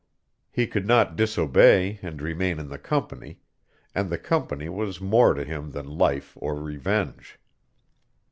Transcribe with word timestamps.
He 0.51 0.65
could 0.65 0.87
not 0.87 1.15
disobey 1.15 1.99
and 2.01 2.23
remain 2.23 2.57
in 2.57 2.69
the 2.69 2.79
Company, 2.79 3.37
and 3.93 4.09
the 4.09 4.17
Company 4.17 4.67
was 4.67 4.99
more 4.99 5.35
to 5.35 5.43
him 5.43 5.69
than 5.73 5.85
life 5.85 6.35
or 6.41 6.59
revenge. 6.59 7.37